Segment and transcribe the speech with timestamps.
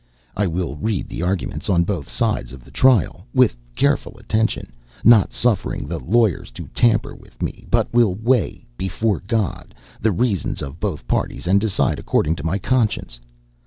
[0.35, 5.31] I will read the arguments on both sides of the trial, with careful attention, not
[5.31, 10.79] suffering the lawyers to tamper with me; but will weigh, before God, the reasons of
[10.79, 13.19] both parties, and decide according to my conscience.